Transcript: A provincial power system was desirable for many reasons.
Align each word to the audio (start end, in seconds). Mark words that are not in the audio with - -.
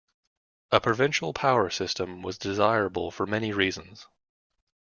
A 0.71 0.81
provincial 0.81 1.31
power 1.31 1.69
system 1.69 2.23
was 2.23 2.39
desirable 2.39 3.11
for 3.11 3.27
many 3.27 3.53
reasons. 3.53 4.07